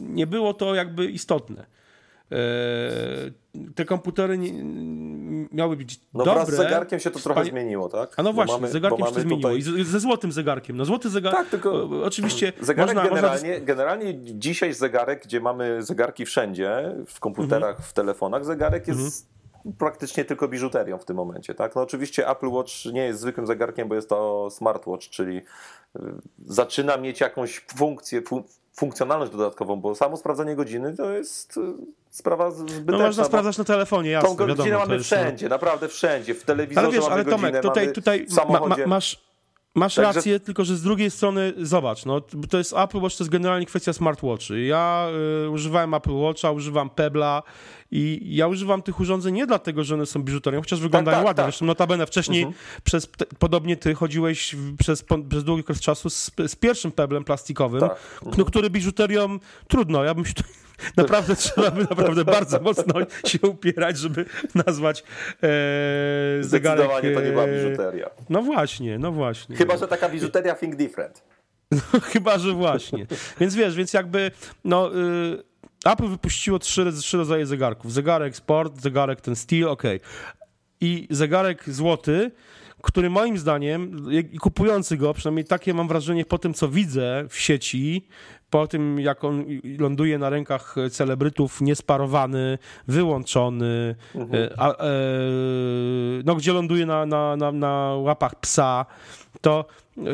nie 0.00 0.26
było 0.26 0.54
to 0.54 0.74
jakby 0.74 1.06
istotne. 1.06 1.66
Eee, 2.30 3.32
te 3.74 3.84
komputery 3.84 4.38
nie, 4.38 4.52
miały 5.52 5.76
być 5.76 6.00
no 6.14 6.24
dobre. 6.24 6.34
Wraz 6.34 6.48
z 6.48 6.56
zegarkiem 6.56 7.00
się 7.00 7.10
to 7.10 7.18
trochę 7.18 7.44
zmieniło, 7.44 7.88
tak? 7.88 8.14
A 8.16 8.22
no 8.22 8.32
właśnie, 8.32 8.54
mamy, 8.54 8.68
z 8.68 8.72
zegarkiem 8.72 9.06
się 9.06 9.12
to 9.12 9.20
zmieniło. 9.20 9.50
Tutaj... 9.50 9.58
I 9.80 9.84
ze 9.84 10.00
złotym 10.00 10.32
zegarkiem. 10.32 10.76
No 10.76 10.84
złoty 10.84 11.10
zegarek. 11.10 11.38
Tak, 11.38 11.48
tylko 11.48 11.88
oczywiście. 12.04 12.52
Zegarek 12.60 12.94
można, 12.94 13.10
generalnie, 13.10 13.50
można... 13.50 13.66
generalnie 13.66 14.14
dzisiaj 14.22 14.74
zegarek, 14.74 15.24
gdzie 15.24 15.40
mamy 15.40 15.82
zegarki 15.82 16.24
wszędzie, 16.24 16.94
w 17.06 17.20
komputerach, 17.20 17.70
mhm. 17.70 17.88
w 17.88 17.92
telefonach, 17.92 18.44
zegarek 18.44 18.88
jest 18.88 19.26
mhm. 19.56 19.76
praktycznie 19.76 20.24
tylko 20.24 20.48
biżuterią 20.48 20.98
w 20.98 21.04
tym 21.04 21.16
momencie, 21.16 21.54
tak? 21.54 21.74
No 21.74 21.82
oczywiście 21.82 22.28
Apple 22.28 22.48
Watch 22.48 22.84
nie 22.92 23.04
jest 23.04 23.20
zwykłym 23.20 23.46
zegarkiem, 23.46 23.88
bo 23.88 23.94
jest 23.94 24.08
to 24.08 24.50
smartwatch, 24.50 25.08
czyli 25.08 25.36
y, 25.36 25.42
zaczyna 26.46 26.96
mieć 26.96 27.20
jakąś 27.20 27.64
funkcję, 27.76 28.22
funkcjonalność 28.72 29.32
dodatkową, 29.32 29.76
bo 29.76 29.94
samo 29.94 30.16
sprawdzanie 30.16 30.56
godziny 30.56 30.96
to 30.96 31.10
jest 31.10 31.56
y, 31.56 31.60
sprawa 32.10 32.50
zbyteczna. 32.50 32.92
No 32.92 32.98
można 32.98 33.24
sprawdzać 33.24 33.58
na 33.58 33.64
telefonie, 33.64 34.10
jasne, 34.10 34.28
Tą 34.28 34.34
godzinę 34.36 34.64
wiadomo, 34.64 34.86
mamy 34.86 35.00
wszędzie, 35.00 35.48
no. 35.48 35.54
naprawdę 35.54 35.88
wszędzie, 35.88 36.34
w 36.34 36.44
telewizorze 36.44 36.86
ale 36.86 36.94
wiesz, 36.94 37.02
mamy 37.02 37.14
ale 37.14 37.24
Tomek, 37.24 37.40
godzinę, 37.40 37.60
tutaj, 37.60 37.92
tutaj 37.92 38.26
ma, 38.48 38.66
ma, 38.66 38.76
masz, 38.86 39.31
masz 39.74 39.94
Także... 39.94 40.12
rację, 40.12 40.40
tylko 40.40 40.64
że 40.64 40.76
z 40.76 40.82
drugiej 40.82 41.10
strony 41.10 41.52
zobacz, 41.58 42.04
no, 42.04 42.20
to 42.50 42.58
jest 42.58 42.72
Apple 42.72 42.98
Watch, 42.98 43.16
to 43.16 43.24
jest 43.24 43.32
generalnie 43.32 43.66
kwestia 43.66 43.92
smartwatchy. 43.92 44.64
Ja 44.64 45.08
y, 45.46 45.50
używałem 45.50 45.94
Apple 45.94 46.12
Watcha, 46.12 46.50
używam 46.50 46.90
Pebla 46.90 47.42
i 47.90 48.20
ja 48.36 48.46
używam 48.46 48.82
tych 48.82 49.00
urządzeń 49.00 49.34
nie 49.34 49.46
dlatego, 49.46 49.84
że 49.84 49.94
one 49.94 50.06
są 50.06 50.22
biżuterią, 50.22 50.60
chociaż 50.60 50.78
tak, 50.78 50.82
wyglądają 50.82 51.16
tak, 51.16 51.26
ładnie. 51.26 51.42
Tak. 51.42 51.46
Zresztą 51.46 51.66
notabene 51.66 52.06
wcześniej 52.06 52.42
mhm. 52.42 52.62
przez, 52.84 53.08
te, 53.08 53.26
podobnie 53.38 53.76
ty 53.76 53.94
chodziłeś 53.94 54.56
przez, 54.78 55.04
przez 55.28 55.44
długi 55.44 55.62
okres 55.62 55.80
czasu 55.80 56.10
z, 56.10 56.30
z 56.46 56.56
pierwszym 56.56 56.92
peblem 56.92 57.24
plastikowym, 57.24 57.80
tak. 57.80 57.90
mhm. 57.90 58.34
no, 58.38 58.44
który 58.44 58.70
biżuterią 58.70 59.38
trudno, 59.68 60.04
ja 60.04 60.14
bym 60.14 60.24
się 60.24 60.32
naprawdę 60.96 61.36
trzeba 61.36 61.70
by 61.70 61.82
naprawdę 61.90 62.24
bardzo 62.24 62.60
mocno 62.60 62.94
się 63.26 63.38
upierać, 63.42 63.98
żeby 63.98 64.24
nazwać 64.66 65.00
e, 65.00 65.04
zegarek... 66.40 66.86
Zdecydowanie 66.86 67.14
to 67.14 67.20
nie 67.20 67.30
była 67.30 67.44
e, 67.44 67.54
biżuteria. 67.54 68.10
No 68.30 68.42
właśnie, 68.42 68.98
no 68.98 69.12
właśnie. 69.12 69.56
Chyba, 69.56 69.76
że 69.76 69.88
taka 69.88 70.08
biżuteria 70.08 70.54
think 70.54 70.76
different. 70.76 71.22
No, 71.72 72.00
chyba, 72.00 72.38
że 72.38 72.52
właśnie. 72.52 73.06
Więc 73.40 73.54
wiesz, 73.54 73.74
więc 73.74 73.92
jakby 73.92 74.30
no... 74.64 74.96
Y, 74.96 75.52
Apple 75.84 76.08
wypuściło 76.08 76.58
trzy, 76.58 76.92
trzy 76.92 77.16
rodzaje 77.16 77.46
zegarków. 77.46 77.92
Zegarek 77.92 78.36
Sport, 78.36 78.80
zegarek 78.80 79.20
ten 79.20 79.36
Steel, 79.36 79.68
ok. 79.68 79.82
I 80.80 81.06
zegarek 81.10 81.70
złoty, 81.70 82.30
który 82.82 83.10
moim 83.10 83.38
zdaniem, 83.38 84.06
i 84.32 84.38
kupujący 84.38 84.96
go, 84.96 85.14
przynajmniej 85.14 85.44
takie 85.44 85.74
mam 85.74 85.88
wrażenie 85.88 86.24
po 86.24 86.38
tym, 86.38 86.54
co 86.54 86.68
widzę 86.68 87.24
w 87.28 87.38
sieci, 87.38 88.06
po 88.50 88.66
tym, 88.66 89.00
jak 89.00 89.24
on 89.24 89.44
ląduje 89.78 90.18
na 90.18 90.30
rękach 90.30 90.76
celebrytów, 90.90 91.60
niesparowany, 91.60 92.58
wyłączony, 92.88 93.94
mhm. 94.14 94.44
E, 94.44 94.60
a, 94.60 94.70
e, 94.70 94.74
no, 96.24 96.34
gdzie 96.34 96.52
ląduje 96.52 96.86
na, 96.86 97.06
na, 97.06 97.36
na, 97.36 97.52
na 97.52 97.94
łapach 97.96 98.40
psa, 98.40 98.86
to 99.40 99.64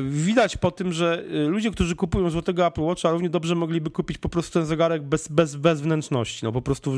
widać 0.03 0.57
po 0.57 0.71
tym, 0.71 0.93
że 0.93 1.25
y, 1.33 1.49
ludzie, 1.49 1.71
którzy 1.71 1.97
kupują 1.97 2.31
złotego 2.31 2.67
Apple 2.67 2.81
Watcha, 2.81 3.11
równie 3.11 3.31
dobrze 3.31 3.55
mogliby 3.55 3.91
kupić 3.91 4.19
po 4.19 4.29
prostu 4.29 4.53
ten 4.53 4.67
zegarek 4.67 5.03
bez, 5.03 5.29
bez, 5.29 5.57
bez 5.57 5.81
wnętrzności. 5.81 6.45
No 6.45 6.53
po 6.53 6.63
prostu 6.63 6.93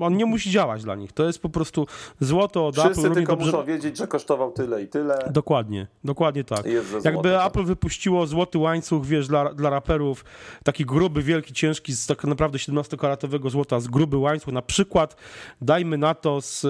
on 0.00 0.16
nie 0.16 0.26
musi 0.26 0.50
działać 0.50 0.82
dla 0.82 0.94
nich. 0.94 1.12
To 1.12 1.26
jest 1.26 1.38
po 1.38 1.48
prostu 1.48 1.86
złoto 2.20 2.66
od 2.66 2.74
Wszyscy 2.74 2.90
Apple. 2.90 3.00
Wszyscy 3.00 3.14
tylko 3.14 3.32
dobrze... 3.32 3.52
muszą 3.52 3.64
wiedzieć, 3.64 3.98
że 3.98 4.06
kosztował 4.06 4.52
tyle 4.52 4.82
i 4.82 4.88
tyle. 4.88 5.28
Dokładnie, 5.30 5.86
dokładnie 6.04 6.44
tak. 6.44 6.64
Jakby 7.04 7.42
Apple 7.42 7.58
tak. 7.58 7.66
wypuściło 7.66 8.26
złoty 8.26 8.58
łańcuch, 8.58 9.06
wiesz, 9.06 9.28
dla, 9.28 9.54
dla 9.54 9.70
raperów, 9.70 10.24
taki 10.64 10.84
gruby, 10.84 11.22
wielki, 11.22 11.52
ciężki, 11.52 11.92
z 11.92 12.06
tak 12.06 12.24
naprawdę 12.24 12.58
17-karatowego 12.58 13.50
złota, 13.50 13.80
z 13.80 13.88
gruby 13.88 14.16
łańcuch, 14.16 14.54
na 14.54 14.62
przykład 14.62 15.16
dajmy 15.60 15.98
na 15.98 16.14
to 16.14 16.40
z 16.40 16.66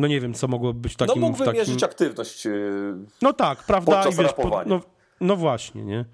no 0.00 0.06
nie 0.06 0.20
wiem, 0.20 0.34
co 0.34 0.48
mogłoby 0.48 0.80
być 0.80 0.96
takim... 0.96 1.20
No 1.20 1.26
mógłby 1.26 1.44
takim... 1.44 1.58
mierzyć 1.58 1.82
aktywność 1.82 2.44
yy, 2.44 2.94
No 3.22 3.32
tak, 3.32 3.62
prawda? 3.62 4.04
I 4.08 4.14
wiesz, 4.14 4.32
po, 4.32 4.62
no, 4.66 4.80
no 5.20 5.36
właśnie, 5.36 5.84
nie? 5.84 6.04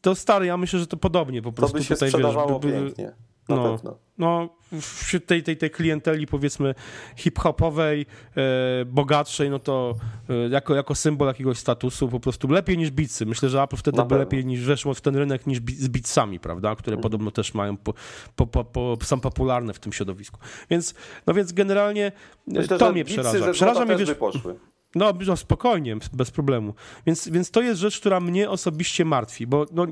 To 0.00 0.14
stary, 0.14 0.46
ja 0.46 0.56
myślę, 0.56 0.78
że 0.78 0.86
to 0.86 0.96
podobnie 0.96 1.42
po 1.42 1.52
prostu 1.52 1.72
to 1.72 1.78
by 1.78 1.84
się 1.84 1.94
tutaj, 1.94 2.10
wiesz... 2.10 2.36
By, 2.36 2.68
by, 2.68 2.72
pięknie. 2.72 3.12
Na 3.50 3.62
no, 3.62 3.72
pewno. 3.72 3.96
no, 4.18 4.48
wśród 4.80 5.26
tej, 5.26 5.42
tej, 5.42 5.56
tej 5.56 5.70
klienteli 5.70 6.26
powiedzmy 6.26 6.74
hip-hopowej, 7.16 8.06
e, 8.36 8.84
bogatszej, 8.84 9.50
no 9.50 9.58
to 9.58 9.94
e, 10.28 10.48
jako, 10.48 10.74
jako 10.74 10.94
symbol 10.94 11.28
jakiegoś 11.28 11.58
statusu 11.58 12.08
po 12.08 12.20
prostu 12.20 12.48
lepiej 12.48 12.78
niż 12.78 12.90
Beatsy. 12.90 13.26
Myślę, 13.26 13.48
że 13.48 13.62
Apple 13.62 13.76
wtedy 13.76 14.04
by 14.04 14.18
lepiej 14.18 14.44
niż 14.44 14.64
weszło 14.64 14.94
w 14.94 15.00
ten 15.00 15.16
rynek 15.16 15.46
niż 15.46 15.58
z 15.78 15.88
Beatsami, 15.88 16.40
prawda, 16.40 16.76
które 16.76 16.94
mm. 16.94 17.02
podobno 17.02 17.30
też 17.30 17.54
mają, 17.54 17.76
po, 17.76 17.94
po, 18.36 18.46
po, 18.46 18.64
po, 18.64 18.98
są 19.02 19.20
popularne 19.20 19.72
w 19.72 19.78
tym 19.78 19.92
środowisku. 19.92 20.40
Więc, 20.70 20.94
no 21.26 21.34
więc 21.34 21.52
generalnie 21.52 22.12
Myślę, 22.46 22.78
to 22.78 22.92
mnie 22.92 23.04
przeraża. 23.04 23.52
Przeraża 23.52 23.84
mnie, 23.84 23.96
wiesz, 23.96 24.14
poszły. 24.14 24.54
No, 24.94 25.12
no, 25.26 25.36
spokojnie, 25.36 25.96
bez 26.12 26.30
problemu. 26.30 26.74
Więc, 27.06 27.28
więc 27.28 27.50
to 27.50 27.62
jest 27.62 27.80
rzecz, 27.80 28.00
która 28.00 28.20
mnie 28.20 28.50
osobiście 28.50 29.04
martwi, 29.04 29.46
bo 29.46 29.66
no, 29.72 29.86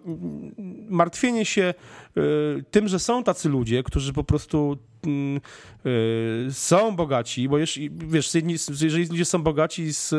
martwienie 0.89 1.45
się 1.45 1.75
y, 2.17 2.65
tym, 2.71 2.89
że 2.89 2.99
są 2.99 3.25
tacy 3.25 3.49
ludzie, 3.49 3.83
którzy 3.83 4.13
po 4.13 4.25
prostu 4.25 4.79
są 6.51 6.97
bogaci, 6.97 7.49
bo 7.49 7.57
wiesz, 7.91 8.35
jeżeli 8.81 9.07
ludzie 9.07 9.25
są 9.25 9.43
bogaci 9.43 9.93
z 9.93 10.15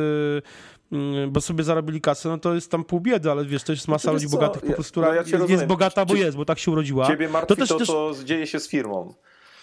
Mm, 0.92 1.32
bo 1.32 1.42
sobie 1.42 1.64
zarobili 1.64 2.02
kasę, 2.02 2.30
no 2.30 2.38
to 2.38 2.56
jest 2.56 2.72
tam 2.72 2.84
pół 2.84 3.00
biedy, 3.00 3.32
ale 3.32 3.46
wiesz, 3.46 3.64
to 3.64 3.72
jest 3.72 3.88
masa 3.88 4.12
ludzi 4.12 4.28
bogatych 4.28 4.62
po 4.62 4.74
prostu, 4.74 4.92
która 4.92 5.08
no 5.08 5.14
ja 5.14 5.46
jest, 5.48 5.66
bogata, 5.66 6.06
bo 6.06 6.16
jest, 6.16 6.38
bo 6.38 6.46
tak 6.46 6.60
się 6.60 6.72
urodziła. 6.72 7.08
Ciebie 7.08 7.30
martwi 7.30 7.48
to, 7.48 7.56
też, 7.56 7.70
to, 7.70 7.86
co 7.86 8.14
też... 8.14 8.24
dzieje 8.24 8.48
się 8.48 8.60
z 8.60 8.68
firmą. 8.70 9.14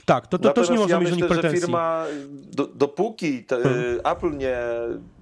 Tak, 0.06 0.26
to, 0.26 0.38
to 0.38 0.52
też 0.52 0.70
nie 0.70 0.76
może 0.76 0.94
ja 0.94 1.00
mieć 1.00 1.10
myślę, 1.10 1.28
pretensji. 1.28 1.60
że 1.60 1.66
firma, 1.66 2.04
do, 2.52 2.66
dopóki 2.66 3.44
te, 3.44 3.62
hmm. 3.62 4.00
Apple 4.04 4.36
nie, 4.36 4.58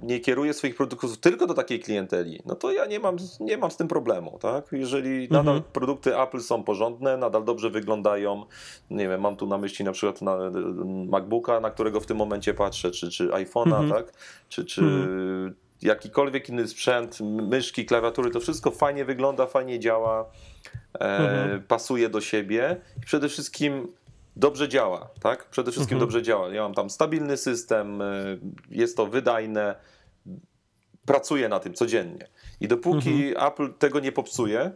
nie 0.03 0.21
kieruje 0.21 0.55
swoich 0.55 0.77
produktów 0.77 1.19
tylko 1.19 1.47
do 1.47 1.55
takiej 1.55 1.81
klienteli, 1.81 2.43
no 2.47 2.55
to 2.55 2.73
ja 2.73 2.87
nie 2.87 3.01
mam, 3.01 3.17
nie 3.41 3.59
mam 3.59 3.71
z 3.71 3.77
tym 3.77 3.89
problemu, 3.89 4.39
tak? 4.41 4.65
Jeżeli 4.73 5.29
nadal 5.29 5.45
hmm. 5.45 5.63
produkty 5.73 6.19
Apple 6.21 6.41
są 6.41 6.63
porządne, 6.63 7.17
nadal 7.17 7.45
dobrze 7.45 7.71
wyglądają, 7.71 8.45
nie 8.91 9.09
wiem, 9.09 9.21
mam 9.21 9.37
tu 9.37 9.47
na 9.47 9.59
myśli 9.59 9.85
na 9.85 9.93
przykład 9.93 10.23
na 10.23 10.37
MacBooka, 11.09 11.61
na 11.61 11.71
którego 11.71 12.01
w 12.01 12.07
tym 12.07 12.17
momencie 12.17 12.55
patrzę, 12.55 12.91
czy, 12.91 13.11
czy 13.11 13.29
iPhone'a, 13.29 13.71
hmm. 13.71 13.91
tak? 13.91 14.13
Czy, 14.49 14.65
czy 14.65 14.81
hmm 14.81 15.55
jakikolwiek 15.83 16.49
inny 16.49 16.69
sprzęt, 16.69 17.21
myszki, 17.21 17.85
klawiatury, 17.85 18.31
to 18.31 18.41
wszystko 18.41 18.71
fajnie 18.71 19.05
wygląda, 19.05 19.47
fajnie 19.47 19.81
działa, 19.81 20.31
e, 20.95 20.99
mhm. 20.99 21.63
pasuje 21.63 22.09
do 22.09 22.21
siebie 22.21 22.77
i 23.03 23.07
przede 23.07 23.29
wszystkim 23.29 23.89
dobrze 24.37 24.69
działa, 24.69 25.11
tak? 25.21 25.49
Przede 25.51 25.73
wszystkim 25.73 25.97
mhm. 25.97 26.09
dobrze 26.09 26.23
działa. 26.23 26.49
Ja 26.49 26.63
mam 26.63 26.75
tam 26.75 26.91
stabilny 26.91 27.37
system, 27.37 28.03
e, 28.03 28.05
jest 28.71 28.97
to 28.97 29.07
wydajne, 29.07 29.75
pracuję 31.07 31.49
na 31.49 31.61
tym 31.61 31.75
codziennie. 31.75 32.29
I 32.61 32.69
dopóki 32.69 33.29
mhm. 33.29 33.47
Apple 33.47 33.73
tego 33.73 34.01
nie 34.01 34.13
popsuje, 34.13 34.73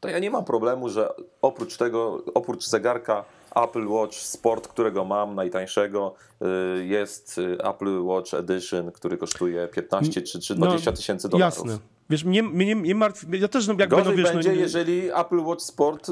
to 0.00 0.08
ja 0.08 0.18
nie 0.18 0.30
mam 0.30 0.44
problemu, 0.44 0.88
że 0.88 1.08
oprócz 1.42 1.76
tego, 1.76 2.22
oprócz 2.34 2.66
zegarka 2.66 3.24
Apple 3.54 3.88
Watch 3.88 4.16
Sport, 4.16 4.68
którego 4.68 5.04
mam, 5.04 5.34
najtańszego, 5.34 6.14
y, 6.80 6.86
jest 6.86 7.38
y, 7.38 7.58
Apple 7.64 8.02
Watch 8.02 8.34
Edition, 8.34 8.92
który 8.92 9.18
kosztuje 9.18 9.68
15 9.68 10.22
czy, 10.22 10.40
czy 10.40 10.54
20 10.54 10.90
no, 10.90 10.96
tysięcy 10.96 11.28
dolarów. 11.28 11.58
Jasne. 11.58 11.78
Wiesz, 12.10 12.24
mnie, 12.24 12.42
mnie, 12.42 12.76
mnie 12.76 12.94
martwi, 12.94 13.26
ja 13.40 13.48
też 13.48 13.66
no, 13.66 13.74
jakby, 13.78 13.96
Gorzej 13.96 14.16
no, 14.16 14.22
wiesz, 14.22 14.32
będzie, 14.32 14.48
no, 14.48 14.54
jeżeli 14.54 15.10
Apple 15.10 15.40
Watch 15.40 15.62
Sport 15.62 16.10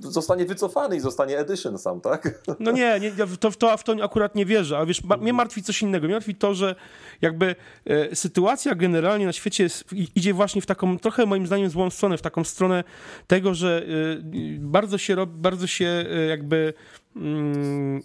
zostanie 0.00 0.44
wycofany 0.44 0.96
i 0.96 1.00
zostanie 1.00 1.38
edition 1.38 1.78
sam, 1.78 2.00
tak? 2.00 2.42
No 2.60 2.70
nie, 2.70 3.00
nie 3.00 3.10
to, 3.40 3.50
to, 3.50 3.76
w 3.76 3.84
to 3.84 4.04
akurat 4.04 4.34
nie 4.34 4.46
wierzę, 4.46 4.76
ale 4.76 4.86
wiesz, 4.86 5.02
mnie 5.20 5.32
martwi 5.32 5.62
coś 5.62 5.82
innego. 5.82 6.06
Mnie 6.06 6.14
martwi 6.14 6.34
to, 6.34 6.54
że 6.54 6.74
jakby 7.20 7.56
e, 7.84 8.16
sytuacja 8.16 8.74
generalnie 8.74 9.26
na 9.26 9.32
świecie 9.32 9.62
jest, 9.64 9.84
idzie 9.92 10.34
właśnie 10.34 10.62
w 10.62 10.66
taką 10.66 10.98
trochę 10.98 11.26
moim 11.26 11.46
zdaniem 11.46 11.70
złą 11.70 11.90
stronę, 11.90 12.18
w 12.18 12.22
taką 12.22 12.44
stronę 12.44 12.84
tego, 13.26 13.54
że 13.54 13.82
e, 13.82 14.22
bardzo 14.58 14.98
się 14.98 15.14
robi, 15.14 15.32
bardzo 15.36 15.66
się 15.66 16.04
e, 16.10 16.26
jakby 16.26 16.74
mm, 17.16 18.02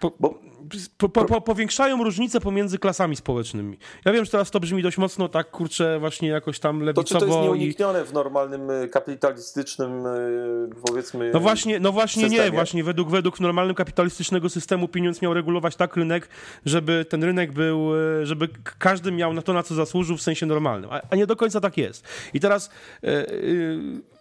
po, 0.00 0.12
bo 0.20 0.51
po, 0.96 1.08
po, 1.08 1.24
po, 1.24 1.40
powiększają 1.40 2.04
różnice 2.04 2.40
pomiędzy 2.40 2.78
klasami 2.78 3.16
społecznymi. 3.16 3.78
Ja 4.04 4.12
wiem, 4.12 4.24
że 4.24 4.30
teraz 4.30 4.50
to 4.50 4.60
brzmi 4.60 4.82
dość 4.82 4.98
mocno 4.98 5.28
tak, 5.28 5.50
kurczę, 5.50 5.98
właśnie 6.00 6.28
jakoś 6.28 6.58
tam 6.58 6.80
lewicowo. 6.80 7.08
To 7.08 7.14
czy 7.14 7.26
to 7.26 7.26
jest 7.26 7.48
nieuniknione 7.48 8.02
i... 8.02 8.04
w 8.04 8.12
normalnym 8.12 8.70
y, 8.70 8.88
kapitalistycznym, 8.88 10.06
y, 10.06 10.70
powiedzmy 10.86 11.30
No 11.34 11.40
właśnie, 11.40 11.80
no 11.80 11.92
właśnie 11.92 12.22
systemie? 12.22 12.44
nie. 12.44 12.50
Właśnie 12.50 12.84
według, 12.84 13.10
według 13.10 13.40
normalnym 13.40 13.74
kapitalistycznego 13.74 14.48
systemu 14.48 14.88
pieniądz 14.88 15.22
miał 15.22 15.34
regulować 15.34 15.76
tak 15.76 15.96
rynek, 15.96 16.28
żeby 16.66 17.04
ten 17.08 17.24
rynek 17.24 17.52
był, 17.52 17.96
y, 17.96 18.26
żeby 18.26 18.48
każdy 18.78 19.12
miał 19.12 19.32
na 19.32 19.42
to, 19.42 19.52
na 19.52 19.62
co 19.62 19.74
zasłużył 19.74 20.16
w 20.16 20.22
sensie 20.22 20.46
normalnym. 20.46 20.90
A, 20.92 21.00
a 21.10 21.16
nie 21.16 21.26
do 21.26 21.36
końca 21.36 21.60
tak 21.60 21.76
jest. 21.76 22.08
I 22.34 22.40
teraz... 22.40 22.70
Yy, 23.02 23.10
yy, 23.10 24.12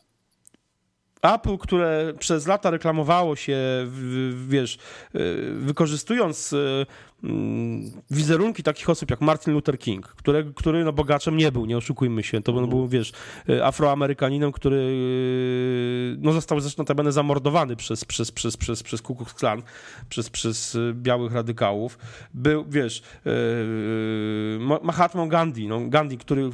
Apple, 1.21 1.57
które 1.57 2.13
przez 2.19 2.47
lata 2.47 2.69
reklamowało 2.69 3.35
się, 3.35 3.57
wiesz, 4.47 4.77
wykorzystując 5.53 6.55
Mm, 7.23 7.91
wizerunki 8.11 8.63
takich 8.63 8.89
osób 8.89 9.11
jak 9.11 9.21
Martin 9.21 9.53
Luther 9.53 9.79
King, 9.79 10.15
który, 10.55 10.83
no 10.83 10.93
bogaczem 10.93 11.37
nie 11.37 11.51
był, 11.51 11.65
nie 11.65 11.77
oszukujmy 11.77 12.23
się, 12.23 12.41
to 12.41 12.67
był, 12.67 12.87
wiesz, 12.87 13.11
y, 13.49 13.65
afroamerykaninem, 13.65 14.51
który 14.51 14.77
y, 14.77 16.17
no 16.19 16.33
został 16.33 16.59
zresztą 16.59 16.81
notabene 16.81 17.11
zamordowany 17.11 17.75
przez, 17.75 18.05
przez, 18.05 18.31
przez, 18.31 18.57
przez, 18.57 18.83
przez 18.83 19.01
Ku 19.01 19.15
Klux 19.15 19.33
Klan, 19.33 19.61
przez, 20.09 20.29
przez 20.29 20.75
y, 20.75 20.93
białych 20.93 21.33
radykałów. 21.33 21.97
Był, 22.33 22.65
wiesz, 22.69 23.03
Mahatma 24.81 25.27
Gandhi, 25.27 25.67
no 25.67 25.89
Gandhi, 25.89 26.17
który 26.17 26.49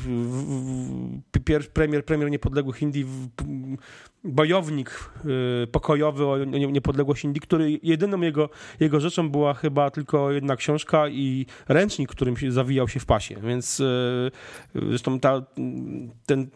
premier, 1.73 2.05
premier 2.05 2.31
niepodległych 2.31 2.81
Indii, 2.81 3.05
bojownik 4.23 5.11
pokojowy 5.71 6.25
o 6.25 6.37
niepodległość 6.45 7.23
Indii, 7.23 7.41
który 7.41 7.79
jedyną 7.83 8.21
jego, 8.21 8.49
jego 8.79 8.99
rzeczą 8.99 9.29
była 9.29 9.53
chyba 9.53 9.91
tylko 9.91 10.31
jedna 10.31 10.55
książka 10.55 11.09
i 11.09 11.45
ręcznik, 11.67 12.09
którym 12.09 12.37
się 12.37 12.51
zawijał 12.51 12.87
się 12.87 12.99
w 12.99 13.05
pasie, 13.05 13.35
więc 13.43 13.79
e, 14.75 14.83
zresztą 14.89 15.19
ta, 15.19 15.41
ten 16.25 16.47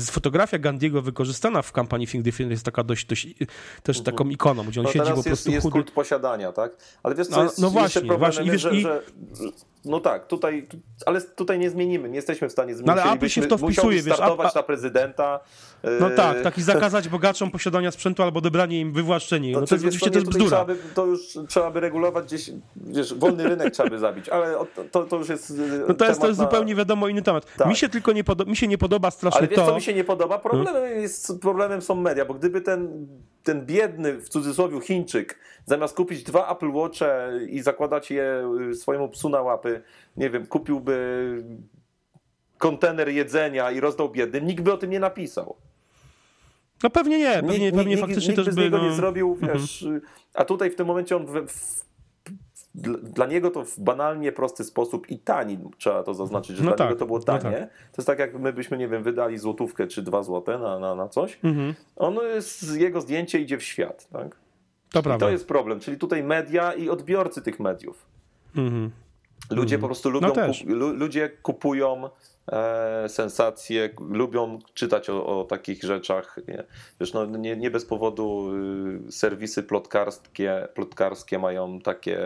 fotografia 0.00 0.58
Gandiego 0.58 1.02
wykorzystana 1.02 1.62
w 1.62 1.72
kampanii 1.72 2.06
Think 2.06 2.24
Different 2.24 2.50
jest 2.50 2.64
taka 2.64 2.84
dość, 2.84 3.06
dość 3.06 3.28
też 3.82 3.98
mhm. 3.98 4.16
taką 4.16 4.28
ikoną, 4.28 4.64
gdzie 4.64 4.80
on 4.80 4.84
no 4.84 4.92
siedzi 4.92 5.06
po 5.06 5.12
prostu 5.12 5.30
jest, 5.30 5.48
jest 5.48 5.70
kult 5.70 5.90
posiadania, 5.90 6.52
tak? 6.52 6.76
Ale 7.02 7.14
wiesz 7.14 7.26
co, 7.26 7.36
no, 7.36 7.42
jest 7.42 7.58
no 7.58 7.70
właśnie, 7.70 8.16
właśnie. 8.18 8.44
I 8.44 8.50
wiesz, 8.50 8.62
że, 8.62 8.76
i... 8.76 8.82
że 8.82 9.02
no 9.84 10.00
tak, 10.00 10.26
tutaj, 10.26 10.66
ale 11.06 11.20
tutaj 11.20 11.58
nie 11.58 11.70
zmienimy, 11.70 12.08
nie 12.08 12.16
jesteśmy 12.16 12.48
w 12.48 12.52
stanie 12.52 12.74
zmienić. 12.74 12.96
No 12.96 13.02
ale 13.02 13.12
Apple 13.12 13.28
się 13.28 13.42
w 13.42 13.46
to 13.46 13.58
wpisuje, 13.58 14.02
wiesz. 14.02 14.14
startować 14.14 14.52
a, 14.54 14.58
na 14.58 14.62
prezydenta. 14.62 15.40
No 16.00 16.08
yy... 16.08 16.16
tak, 16.16 16.42
taki 16.42 16.62
zakazać 16.62 17.08
bogaczom 17.08 17.50
posiadania 17.50 17.90
sprzętu 17.90 18.22
albo 18.22 18.38
odebranie 18.38 18.80
im 18.80 18.92
wywłaszczenie. 18.92 19.52
No, 19.52 19.60
no 19.60 19.66
to, 19.66 19.74
jest 19.74 19.84
oczywiście 19.84 20.10
to, 20.10 20.18
jest 20.18 20.30
bzdura. 20.30 20.48
Trzeba 20.48 20.64
by, 20.64 20.76
to 20.94 21.06
już 21.06 21.20
trzeba 21.48 21.70
by 21.70 21.80
regulować 21.80 22.24
gdzieś, 22.24 22.50
wiesz, 22.76 23.14
wolny 23.14 23.48
rynek 23.48 23.74
trzeba 23.74 23.90
by 23.90 23.98
zabić, 23.98 24.28
ale 24.28 24.56
to, 24.90 25.04
to 25.04 25.16
już 25.16 25.28
jest 25.28 25.52
No 25.88 25.94
to 25.94 26.04
jest, 26.04 26.20
to 26.20 26.26
jest 26.26 26.40
na... 26.40 26.44
zupełnie 26.44 26.74
wiadomo 26.74 27.08
inny 27.08 27.22
temat. 27.22 27.56
Tak. 27.56 27.68
Mi 27.68 27.76
się 27.76 27.88
tylko 27.88 28.12
nie, 28.12 28.24
podoba, 28.24 28.50
mi 28.50 28.56
się 28.56 28.68
nie 28.68 28.78
podoba 28.78 29.10
strasznie 29.10 29.38
ale 29.38 29.48
wiesz, 29.48 29.58
to... 29.58 29.66
co 29.66 29.74
mi 29.74 29.82
się 29.82 29.94
nie 29.94 30.04
podoba? 30.04 30.38
Problemem, 30.38 30.82
hmm? 30.82 31.02
jest, 31.02 31.40
problemem 31.40 31.82
są 31.82 31.94
media, 31.94 32.24
bo 32.24 32.34
gdyby 32.34 32.60
ten, 32.60 33.06
ten 33.44 33.66
biedny, 33.66 34.20
w 34.20 34.28
cudzysłowie, 34.28 34.80
Chińczyk 34.80 35.38
zamiast 35.66 35.96
kupić 35.96 36.22
dwa 36.22 36.52
Apple 36.52 36.72
Watche 36.72 37.30
i 37.48 37.60
zakładać 37.60 38.10
je 38.10 38.50
y, 38.70 38.74
swojemu 38.74 39.08
psu 39.08 39.28
na 39.28 39.42
łapy, 39.42 39.82
nie 40.16 40.30
wiem, 40.30 40.46
kupiłby 40.46 41.44
kontener 42.58 43.08
jedzenia 43.08 43.70
i 43.70 43.80
rozdał 43.80 44.10
biednym, 44.10 44.46
nikt 44.46 44.62
by 44.64 44.72
o 44.72 44.76
tym 44.76 44.90
nie 44.90 45.00
napisał. 45.00 45.56
No 46.82 46.90
pewnie 46.90 47.18
nie, 47.18 47.34
pewnie, 47.34 47.58
nikt, 47.58 47.76
pewnie 47.76 47.94
nikt, 47.94 48.06
faktycznie 48.06 48.28
nikt 48.28 48.36
też 48.36 48.46
by... 48.46 48.52
z 48.52 48.56
niego 48.56 48.78
no... 48.78 48.84
nie 48.84 48.92
zrobił, 48.92 49.38
mhm. 49.40 49.58
wiesz, 49.58 49.84
a 50.34 50.44
tutaj 50.44 50.70
w 50.70 50.76
tym 50.76 50.86
momencie 50.86 51.16
on 51.16 51.26
w, 51.26 51.52
w, 51.52 51.84
dla 53.02 53.26
niego 53.26 53.50
to 53.50 53.64
w 53.64 53.80
banalnie 53.80 54.32
prosty 54.32 54.64
sposób 54.64 55.10
i 55.10 55.18
tani, 55.18 55.58
trzeba 55.78 56.02
to 56.02 56.14
zaznaczyć, 56.14 56.56
że 56.56 56.64
no 56.64 56.70
dla 56.70 56.76
tak, 56.76 56.88
niego 56.88 56.98
to 56.98 57.06
było 57.06 57.20
tanie. 57.20 57.44
No 57.44 57.50
tak. 57.50 57.68
To 57.68 57.96
jest 57.96 58.06
tak, 58.06 58.18
jak 58.18 58.38
my 58.38 58.52
byśmy, 58.52 58.78
nie 58.78 58.88
wiem, 58.88 59.02
wydali 59.02 59.38
złotówkę 59.38 59.86
czy 59.86 60.02
dwa 60.02 60.22
złote 60.22 60.58
na, 60.58 60.78
na, 60.78 60.94
na 60.94 61.08
coś. 61.08 61.38
Mhm. 61.44 61.74
On 61.96 62.14
jest, 62.14 62.76
jego 62.76 63.00
zdjęcie 63.00 63.40
idzie 63.40 63.58
w 63.58 63.62
świat, 63.62 64.08
tak? 64.12 64.36
To, 64.92 65.02
prawda. 65.02 65.26
to 65.26 65.32
jest 65.32 65.48
problem, 65.48 65.80
czyli 65.80 65.98
tutaj 65.98 66.22
media 66.22 66.72
i 66.72 66.88
odbiorcy 66.88 67.42
tych 67.42 67.60
mediów. 67.60 68.06
Mhm. 68.56 68.90
Ludzie 69.50 69.78
po 69.78 69.86
prostu 69.86 70.10
lubią, 70.10 70.28
no 70.28 70.34
kup, 70.34 70.56
ludzie 70.94 71.28
kupują 71.28 72.08
sensacje, 73.08 73.90
lubią 74.10 74.58
czytać 74.74 75.10
o, 75.10 75.40
o 75.40 75.44
takich 75.44 75.82
rzeczach. 75.82 76.40
Wiesz, 77.00 77.12
no, 77.12 77.26
nie, 77.26 77.56
nie 77.56 77.70
bez 77.70 77.84
powodu 77.84 78.50
y, 79.08 79.12
serwisy 79.12 79.62
plotkarskie, 79.62 80.68
plotkarskie 80.74 81.38
mają 81.38 81.80
takie 81.80 82.18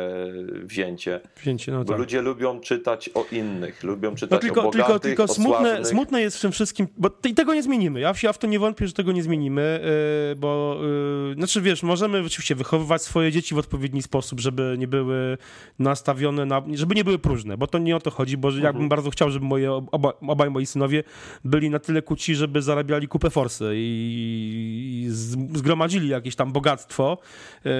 wzięcie. 0.62 1.20
wzięcie 1.40 1.72
no 1.72 1.78
bo 1.78 1.84
tak. 1.84 1.98
ludzie 1.98 2.22
lubią 2.22 2.60
czytać 2.60 3.10
o 3.14 3.26
innych, 3.32 3.82
lubią 3.84 4.14
czytać 4.14 4.30
no 4.30 4.38
tylko, 4.38 4.60
o 4.60 4.64
bogatych, 4.64 4.87
Tylko, 4.87 4.98
tylko 5.02 5.34
smutne, 5.34 5.84
smutne 5.84 6.20
jest 6.20 6.38
w 6.38 6.40
tym 6.40 6.52
wszystkim, 6.52 6.88
bo 6.96 7.10
i 7.25 7.34
tego 7.34 7.54
nie 7.54 7.62
zmienimy. 7.62 8.00
Ja, 8.00 8.12
ja 8.22 8.32
w 8.32 8.38
to 8.38 8.46
nie 8.46 8.58
wątpię, 8.58 8.87
że 8.87 8.92
tego 8.92 9.12
nie 9.12 9.22
zmienimy, 9.22 9.80
yy, 10.28 10.37
bo 10.37 10.80
yy, 11.28 11.34
znaczy 11.34 11.60
wiesz, 11.60 11.82
możemy 11.82 12.22
oczywiście 12.26 12.54
wychowywać 12.54 13.02
swoje 13.02 13.32
dzieci 13.32 13.54
w 13.54 13.58
odpowiedni 13.58 14.02
sposób, 14.02 14.40
żeby 14.40 14.76
nie 14.78 14.88
były 14.88 15.38
nastawione 15.78 16.46
na, 16.46 16.62
żeby 16.75 16.94
nie 16.94 17.04
były 17.04 17.18
próżne, 17.18 17.56
bo 17.56 17.66
to 17.66 17.78
nie 17.78 17.96
o 17.96 18.00
to 18.00 18.10
chodzi, 18.10 18.37
bo 18.37 18.48
mhm. 18.48 18.64
jakbym 18.64 18.88
bardzo 18.88 19.10
chciał, 19.10 19.30
żeby 19.30 19.46
moje 19.46 19.72
oba 19.72 20.08
oba, 20.09 20.33
obaj 20.33 20.50
moi 20.50 20.67
synowie 20.67 21.05
byli 21.45 21.71
na 21.71 21.79
tyle 21.79 22.03
kuci, 22.03 22.35
żeby 22.35 22.62
zarabiali 22.62 23.09
kupę 23.09 23.31
forsy 23.31 23.73
i, 23.75 25.05
i 25.05 25.11
zgromadzili 25.59 26.09
jakieś 26.09 26.37
tam 26.37 26.53
bogactwo, 26.53 27.19
yy, 27.65 27.73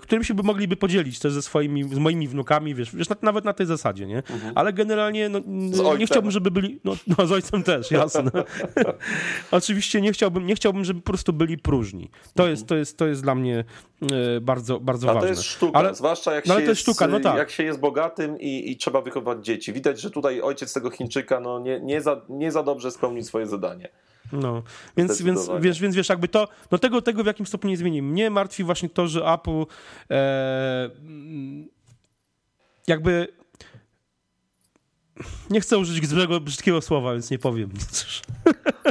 którym 0.00 0.24
się 0.24 0.34
by 0.34 0.42
mogliby 0.42 0.76
podzielić 0.76 1.18
też 1.18 1.32
ze 1.32 1.42
swoimi, 1.42 1.84
z 1.84 1.98
moimi 1.98 2.28
wnukami, 2.28 2.74
wiesz, 2.74 2.96
wiesz 2.96 3.08
nawet 3.22 3.44
na 3.44 3.52
tej 3.52 3.66
zasadzie, 3.66 4.06
nie? 4.06 4.16
Mhm. 4.16 4.52
Ale 4.54 4.72
generalnie 4.72 5.28
no, 5.28 5.40
nie 5.98 6.06
chciałbym, 6.06 6.30
żeby 6.30 6.50
byli, 6.50 6.80
no, 6.84 6.96
no 7.18 7.26
z 7.26 7.32
ojcem 7.32 7.62
też, 7.62 7.90
jasne. 7.90 8.30
Oczywiście 9.50 10.00
nie 10.00 10.12
chciałbym, 10.12 10.46
nie 10.46 10.54
chciałbym, 10.54 10.84
żeby 10.84 11.00
po 11.00 11.06
prostu 11.06 11.32
byli 11.32 11.58
próżni. 11.58 12.10
To 12.34 12.42
mhm. 12.42 12.50
jest, 12.50 12.66
to 12.66 12.76
jest, 12.76 12.98
to 12.98 13.06
jest 13.06 13.22
dla 13.22 13.34
mnie 13.34 13.64
yy, 14.00 14.40
bardzo, 14.40 14.80
bardzo 14.80 15.10
A 15.10 15.14
ważne. 15.14 15.28
to 15.28 15.32
jest 15.32 15.42
sztuka, 15.42 15.78
ale, 15.78 15.94
zwłaszcza 15.94 16.34
jak, 16.34 16.46
no, 16.46 16.54
się 16.54 16.60
jest, 16.60 16.80
sztuka, 16.80 17.06
no 17.06 17.20
tak. 17.20 17.36
jak 17.36 17.50
się 17.50 17.62
jest 17.62 17.80
bogatym 17.80 18.40
i, 18.40 18.70
i 18.70 18.76
trzeba 18.76 19.00
wychować 19.00 19.44
dzieci. 19.44 19.72
Widać, 19.72 20.00
że 20.00 20.10
tutaj 20.10 20.40
ojciec 20.40 20.72
tego 20.72 20.90
Chińczyka 20.90 21.40
no, 21.40 21.53
nie, 21.58 21.80
nie, 21.80 22.00
za, 22.00 22.20
nie 22.28 22.52
za 22.52 22.62
dobrze 22.62 22.90
spełnił 22.90 23.22
swoje 23.22 23.46
zadanie. 23.46 23.88
No, 24.32 24.62
więc, 24.96 25.22
więc, 25.22 25.50
wiesz, 25.60 25.80
więc 25.80 25.96
wiesz, 25.96 26.08
jakby 26.08 26.28
to, 26.28 26.48
no 26.70 26.78
tego, 26.78 27.02
tego 27.02 27.22
w 27.22 27.26
jakim 27.26 27.46
stopniu 27.46 27.70
nie 27.70 27.76
zmieni. 27.76 28.02
Mnie 28.02 28.30
martwi 28.30 28.64
właśnie 28.64 28.88
to, 28.88 29.08
że 29.08 29.32
Apple 29.32 29.64
e, 30.10 30.90
jakby 32.86 33.28
nie 35.50 35.60
chcę 35.60 35.78
użyć 35.78 36.06
złego, 36.08 36.40
brzydkiego 36.40 36.80
słowa, 36.80 37.12
więc 37.12 37.30
nie 37.30 37.38
powiem. 37.38 37.70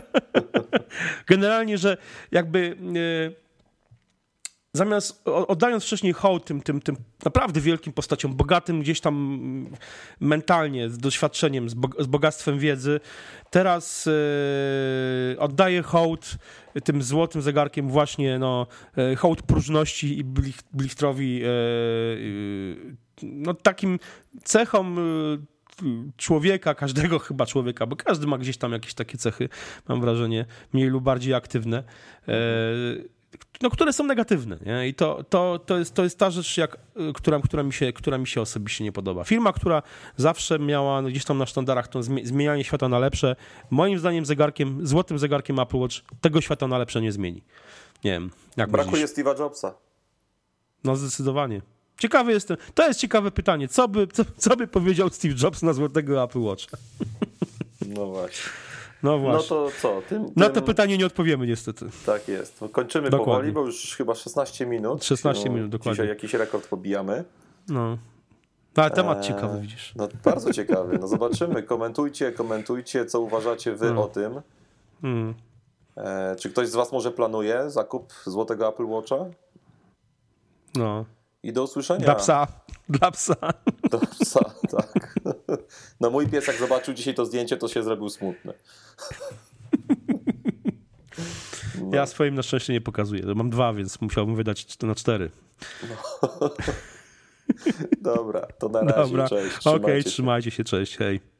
Generalnie, 1.27 1.77
że 1.77 1.98
jakby 2.32 2.77
e, 2.96 3.43
zamiast 4.75 5.22
oddając 5.25 5.84
wcześniej 5.84 6.13
hołd 6.13 6.46
tym, 6.46 6.62
tym, 6.62 6.82
tym 6.82 6.96
naprawdę 7.25 7.62
wielkim 7.62 7.94
postaciom, 7.94 8.36
bogatym 8.36 8.82
gdzieś 8.82 9.01
tam 9.01 9.39
mentalnie, 10.20 10.89
z 10.89 10.98
doświadczeniem, 10.98 11.70
z, 11.70 12.06
bogactwem 12.08 12.60
wiedzy, 12.60 13.00
teraz 13.50 14.06
yy, 14.06 15.39
oddaję 15.39 15.82
hołd 15.82 16.36
tym 16.84 17.03
złotym 17.03 17.42
zegarkiem 17.42 17.89
właśnie 17.89 18.39
no, 18.39 18.68
yy, 18.98 19.15
hołd 19.15 19.42
próżności 19.42 20.20
i 20.20 20.24
blichtrowi 20.74 21.39
yy, 21.39 22.96
no, 23.24 23.53
takim 23.53 24.00
cechom 24.44 25.00
człowieka, 26.18 26.75
każdego 26.75 27.20
chyba 27.27 27.46
człowieka, 27.46 27.86
bo 27.86 27.96
każdy 27.96 28.27
ma 28.27 28.38
gdzieś 28.38 28.58
tam 28.58 28.72
jakieś 28.72 28.94
takie 28.94 29.18
cechy, 29.18 29.50
mam 29.88 30.01
wrażenie, 30.01 30.46
mniej 30.74 30.88
lub 30.88 31.03
bardziej 31.03 31.34
aktywne 31.34 31.84
no, 33.61 33.69
które 33.69 33.93
są 33.93 34.03
negatywne. 34.03 34.57
Nie? 34.65 34.87
I 34.87 34.93
to, 34.93 35.23
to, 35.29 35.59
to, 35.65 35.77
jest, 35.77 35.93
to 35.93 36.03
jest 36.03 36.17
ta 36.17 36.31
rzecz, 36.31 36.57
jak, 36.57 36.77
która, 37.13 37.39
która, 37.39 37.63
mi 37.63 37.73
się, 37.73 37.93
która 37.93 38.17
mi 38.17 38.27
się 38.27 38.41
osobiście 38.41 38.83
nie 38.83 38.91
podoba. 38.91 39.23
Firma, 39.23 39.53
która 39.53 39.83
zawsze 40.17 40.59
miała 40.59 41.01
no, 41.01 41.09
gdzieś 41.09 41.25
tam 41.25 41.37
na 41.37 41.45
sztandarach 41.45 41.87
to 41.87 42.03
zmienianie 42.03 42.63
świata 42.63 42.89
na 42.89 42.99
lepsze, 42.99 43.35
moim 43.69 43.99
zdaniem 43.99 44.25
zegarkiem, 44.25 44.87
złotym 44.87 45.19
zegarkiem 45.19 45.59
Apple 45.59 45.77
Watch 45.77 45.95
tego 46.21 46.41
świata 46.41 46.67
na 46.67 46.77
lepsze 46.77 47.01
nie 47.01 47.11
zmieni. 47.11 47.43
Nie 48.03 48.11
wiem, 48.11 48.31
jak 48.57 48.71
Brakuje 48.71 49.05
Steve'a 49.05 49.39
Jobsa. 49.39 49.73
No 50.83 50.95
zdecydowanie. 50.95 51.61
Ciekawy 51.97 52.31
jestem. 52.31 52.57
To 52.73 52.87
jest 52.87 52.99
ciekawe 52.99 53.31
pytanie. 53.31 53.67
Co 53.67 53.87
by, 53.87 54.07
co, 54.07 54.23
co 54.37 54.57
by 54.57 54.67
powiedział 54.67 55.09
Steve 55.09 55.35
Jobs 55.43 55.61
na 55.61 55.73
złotego 55.73 56.23
Apple 56.23 56.39
Watcha? 56.39 56.77
No 57.87 58.05
właśnie. 58.05 58.51
No, 59.03 59.12
no 59.12 59.19
właśnie. 59.19 59.57
No 59.57 59.65
to 59.65 59.72
co? 59.81 60.01
Tym, 60.10 60.25
tym... 60.25 60.33
Na 60.36 60.50
to 60.50 60.62
pytanie 60.62 60.98
nie 60.98 61.05
odpowiemy 61.05 61.48
niestety. 61.48 61.86
Tak 62.05 62.27
jest. 62.27 62.60
Kończymy 62.72 63.10
dokładnie. 63.10 63.33
powoli, 63.33 63.51
bo 63.51 63.65
już 63.65 63.95
chyba 63.95 64.15
16 64.15 64.65
minut. 64.65 65.05
16 65.05 65.50
no, 65.50 65.55
minut, 65.55 65.69
dokładnie. 65.69 65.93
Dzisiaj 65.93 66.07
jakiś 66.07 66.33
rekord 66.33 66.67
pobijamy. 66.67 67.24
No. 67.69 67.98
no 68.77 68.83
ale 68.83 68.91
temat 68.91 69.17
eee, 69.17 69.24
ciekawy, 69.24 69.62
widzisz. 69.62 69.93
No 69.95 70.07
bardzo 70.24 70.53
ciekawy. 70.53 70.98
No 71.00 71.07
zobaczymy. 71.07 71.63
Komentujcie, 71.63 72.31
komentujcie, 72.31 73.05
co 73.05 73.22
uważacie 73.22 73.75
wy 73.75 74.00
o 74.00 74.07
tym. 74.07 74.41
Hmm. 75.01 75.33
Eee, 75.98 76.36
czy 76.36 76.50
ktoś 76.50 76.67
z 76.67 76.75
was 76.75 76.91
może 76.91 77.12
planuje 77.12 77.69
zakup 77.69 78.13
złotego 78.25 78.69
Apple 78.69 78.86
Watcha? 78.86 79.25
No. 80.75 81.05
I 81.43 81.53
do 81.53 81.63
usłyszenia. 81.63 82.05
Dla 82.05 82.15
psa. 82.15 82.47
Dla 82.89 83.12
psa. 83.12 83.35
Dla 83.89 84.00
psa, 84.00 84.53
tak. 84.71 85.15
No 86.00 86.09
mój 86.09 86.27
pies 86.27 86.47
jak 86.47 86.57
zobaczył 86.57 86.93
dzisiaj 86.93 87.13
to 87.13 87.25
zdjęcie, 87.25 87.57
to 87.57 87.67
się 87.67 87.83
zrobił 87.83 88.09
smutny. 88.09 88.53
No. 91.81 91.89
Ja 91.93 92.05
swoim 92.05 92.35
na 92.35 92.43
szczęście 92.43 92.73
nie 92.73 92.81
pokazuję. 92.81 93.23
Mam 93.35 93.50
dwa, 93.50 93.73
więc 93.73 94.01
musiałbym 94.01 94.35
wydać 94.35 94.79
na 94.81 94.95
cztery. 94.95 95.31
No. 95.89 96.29
Dobra, 98.01 98.47
to 98.59 98.69
na 98.69 98.79
razie. 98.79 99.01
Dobra. 99.01 99.29
Cześć. 99.29 99.57
Okej, 99.57 99.81
okay, 99.81 100.03
trzymajcie 100.03 100.51
się, 100.51 100.63
cześć, 100.63 100.97
hej. 100.97 101.32